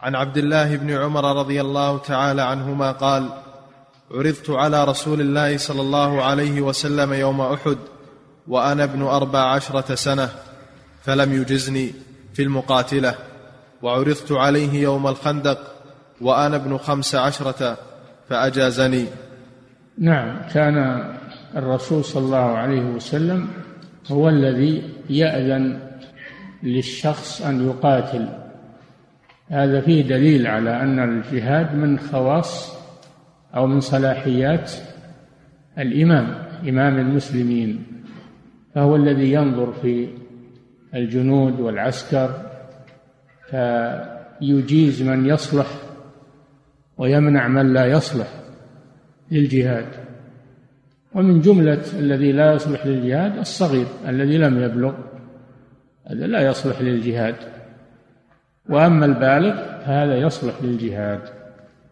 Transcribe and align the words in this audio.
عن 0.00 0.14
عبد 0.14 0.38
الله 0.38 0.76
بن 0.76 0.90
عمر 0.90 1.38
رضي 1.38 1.60
الله 1.60 1.98
تعالى 1.98 2.42
عنهما 2.42 2.92
قال 2.92 3.28
عرضت 4.10 4.50
على 4.50 4.84
رسول 4.84 5.20
الله 5.20 5.56
صلى 5.56 5.80
الله 5.80 6.22
عليه 6.22 6.60
وسلم 6.60 7.12
يوم 7.12 7.40
أحد 7.40 7.76
وأنا 8.48 8.84
ابن 8.84 9.02
أربع 9.02 9.38
عشرة 9.38 9.94
سنة 9.94 10.28
فلم 11.02 11.32
يجزني 11.32 11.92
في 12.34 12.42
المقاتلة 12.42 13.14
وعرضت 13.82 14.32
عليه 14.32 14.82
يوم 14.82 15.06
الخندق 15.06 15.58
وأنا 16.20 16.56
ابن 16.56 16.78
خمس 16.78 17.14
عشرة 17.14 17.76
فأجازني. 18.28 19.06
نعم 19.98 20.48
كان 20.54 21.04
الرسول 21.56 22.04
صلى 22.04 22.24
الله 22.24 22.56
عليه 22.58 22.82
وسلم 22.82 23.48
هو 24.10 24.28
الذي 24.28 24.94
يأذن 25.10 25.80
للشخص 26.62 27.42
أن 27.42 27.68
يقاتل. 27.68 28.28
هذا 29.48 29.80
فيه 29.80 30.02
دليل 30.02 30.46
على 30.46 30.82
أن 30.82 30.98
الجهاد 30.98 31.74
من 31.74 31.98
خواص 31.98 32.78
أو 33.54 33.66
من 33.66 33.80
صلاحيات 33.80 34.72
الإمام 35.78 36.34
إمام 36.68 36.98
المسلمين 36.98 37.86
فهو 38.74 38.96
الذي 38.96 39.32
ينظر 39.32 39.72
في 39.72 40.08
الجنود 40.94 41.60
والعسكر 41.60 42.30
فيجيز 43.50 45.02
من 45.02 45.26
يصلح 45.26 45.66
ويمنع 46.98 47.48
من 47.48 47.72
لا 47.72 47.86
يصلح 47.86 48.26
للجهاد. 49.30 49.86
ومن 51.14 51.40
جملة 51.40 51.82
الذي 51.98 52.32
لا 52.32 52.52
يصلح 52.52 52.86
للجهاد 52.86 53.38
الصغير 53.38 53.86
الذي 54.08 54.38
لم 54.38 54.62
يبلغ 54.62 54.94
هذا 56.06 56.26
لا 56.26 56.40
يصلح 56.40 56.80
للجهاد. 56.80 57.57
وأما 58.68 59.06
البالغ 59.06 59.54
فهذا 59.54 60.16
يصلح 60.16 60.54
للجهاد. 60.62 61.20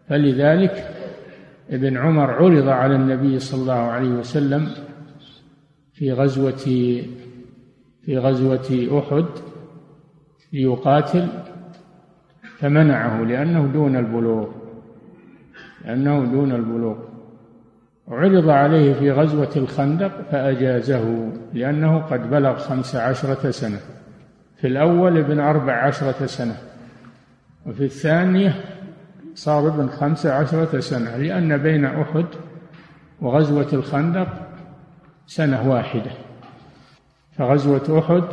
فلذلك 0.09 0.89
ابن 1.71 1.97
عمر 1.97 2.31
عرض 2.31 2.69
على 2.69 2.95
النبي 2.95 3.39
صلى 3.39 3.61
الله 3.61 3.73
عليه 3.73 4.09
وسلم 4.09 4.69
في 5.93 6.13
غزوة 6.13 6.57
في 8.05 8.19
غزوة 8.19 8.89
أحد 8.99 9.27
ليقاتل 10.53 11.29
فمنعه 12.59 13.23
لأنه 13.23 13.67
دون 13.73 13.97
البلوغ 13.97 14.49
لأنه 15.85 16.25
دون 16.25 16.53
البلوغ. 16.53 16.97
عرض 18.09 18.49
عليه 18.49 18.93
في 18.93 19.13
غزوة 19.13 19.51
الخندق 19.57 20.31
فأجازه 20.31 21.33
لأنه 21.55 21.99
قد 21.99 22.31
بلغ 22.31 22.57
خمس 22.57 22.97
عشرة 22.97 23.51
سنة. 23.51 23.79
في 24.57 24.67
الأول 24.67 25.19
ابن 25.19 25.41
أربع 25.41 25.73
عشرة 25.73 26.27
سنة 26.27 26.57
وفي 27.67 27.85
الثانية 27.85 28.55
صار 29.35 29.69
ابن 29.69 29.89
خمس 29.89 30.27
عشرة 30.27 30.81
سنة 30.81 31.17
لأن 31.17 31.57
بين 31.57 31.85
أحد 31.85 32.27
وغزوة 33.21 33.69
الخندق 33.73 34.29
سنة 35.27 35.69
واحدة. 35.69 36.11
فغزوة 37.39 37.99
أحد 37.99 38.33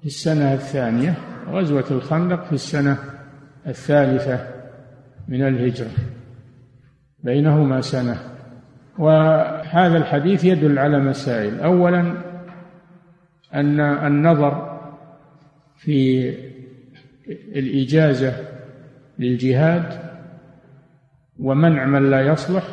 في 0.00 0.06
السنة 0.06 0.54
الثانية 0.54 1.14
غزوة 1.50 1.84
الخندق 1.90 2.44
في 2.44 2.52
السنة 2.52 2.98
الثالثة 3.66 4.46
من 5.28 5.42
الهجرة. 5.48 5.90
بينهما 7.24 7.80
سنة. 7.80 8.16
وهذا 8.98 9.96
الحديث 9.96 10.44
يدل 10.44 10.78
على 10.78 10.98
مسائل. 10.98 11.60
أولا 11.60 12.14
أن 13.54 13.80
النظر 13.80 14.73
في 15.76 16.30
الإجازة 17.28 18.32
للجهاد 19.18 19.84
ومنع 21.38 21.86
من 21.86 22.10
لا 22.10 22.20
يصلح 22.20 22.64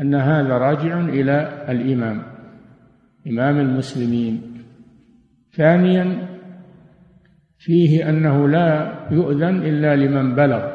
أن 0.00 0.14
هذا 0.14 0.58
راجع 0.58 1.00
إلى 1.00 1.64
الإمام 1.68 2.22
إمام 3.26 3.60
المسلمين. 3.60 4.42
ثانيا 5.52 6.28
فيه 7.58 8.08
أنه 8.08 8.48
لا 8.48 8.94
يؤذن 9.10 9.62
إلا 9.62 9.96
لمن 9.96 10.34
بلغ 10.34 10.72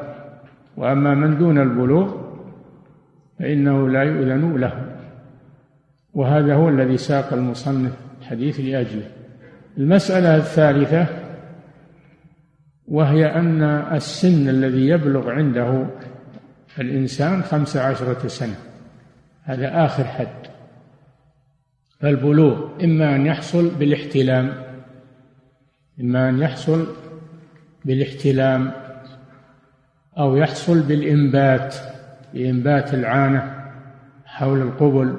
وأما 0.78 1.16
من 1.16 1.38
دون 1.38 1.58
البلوغ 1.58 2.22
فإنه 3.40 3.90
لا 3.90 4.04
يؤذن 4.04 4.58
له. 4.58 4.98
وهذا 6.14 6.56
هو 6.56 6.70
الذي 6.70 6.98
ساق 6.98 7.34
المصنف 7.34 7.98
الحديث 8.22 8.60
لأجله. 8.60 9.21
المسألة 9.78 10.36
الثالثة 10.38 11.08
وهي 12.88 13.26
أن 13.26 13.64
السن 13.64 14.50
الذي 14.50 14.88
يبلغ 14.88 15.30
عنده 15.30 15.86
الإنسان 16.80 17.44
خمس 17.44 17.78
عشرة 17.78 18.28
سنة. 18.28 18.56
هذا 19.44 19.86
آخر 19.86 20.04
حد. 20.04 20.28
فالبلوغ 22.00 22.84
إما 22.84 23.16
أن 23.16 23.26
يحصل 23.26 23.70
بالاحتلام. 23.70 24.54
إما 26.02 26.30
أن 26.30 26.40
يحصل 26.40 26.88
بالاحتلام. 27.86 28.72
أو 30.18 30.36
يحصل 30.36 30.82
بالإنبات 30.82 31.76
بإنبات 32.34 32.94
العانة 32.94 33.72
حول 34.26 34.62
القبل. 34.62 35.16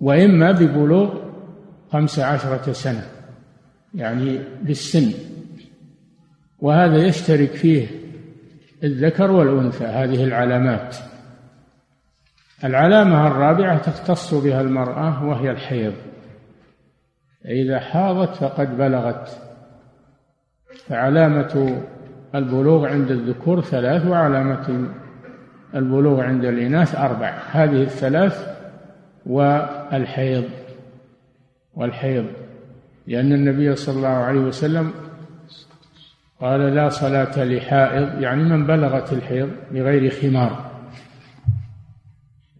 وإما 0.00 0.52
ببلوغ 0.52 1.19
خمس 1.92 2.18
عشرة 2.18 2.72
سنة 2.72 3.06
يعني 3.94 4.40
بالسن. 4.62 5.12
وهذا 6.58 6.96
يشترك 6.96 7.50
فيه 7.50 7.86
الذكر 8.84 9.30
والأنثى 9.30 9.84
هذه 9.84 10.24
العلامات. 10.24 10.96
العلامة 12.64 13.26
الرابعة 13.26 13.78
تختص 13.78 14.34
بها 14.34 14.60
المرأة 14.60 15.24
وهي 15.24 15.50
الحيض. 15.50 15.94
إذا 17.44 17.80
حاضت 17.80 18.34
فقد 18.34 18.78
بلغت. 18.78 19.28
فعلامة 20.86 21.82
البلوغ 22.34 22.86
عند 22.86 23.10
الذكور 23.10 23.60
ثلاث 23.60 24.06
وعلامة 24.06 24.88
البلوغ 25.74 26.20
عند 26.20 26.44
الإناث 26.44 26.94
أربع. 26.94 27.38
هذه 27.50 27.82
الثلاث 27.82 28.56
والحيض. 29.26 30.44
والحيض 31.80 32.26
لأن 33.06 33.32
النبي 33.32 33.76
صلى 33.76 33.96
الله 33.96 34.08
عليه 34.08 34.40
وسلم 34.40 34.92
قال 36.40 36.60
لا 36.60 36.88
صلاة 36.88 37.44
لحائض 37.44 38.22
يعني 38.22 38.42
من 38.42 38.66
بلغت 38.66 39.12
الحيض 39.12 39.50
بغير 39.70 40.10
خمار 40.10 40.70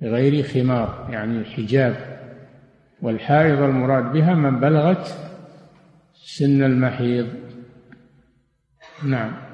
بغير 0.00 0.42
خمار 0.42 1.08
يعني 1.10 1.44
حجاب 1.44 2.20
والحائض 3.02 3.62
المراد 3.62 4.12
بها 4.12 4.34
من 4.34 4.60
بلغت 4.60 5.14
سن 6.14 6.62
المحيض. 6.62 7.26
نعم. 9.04 9.49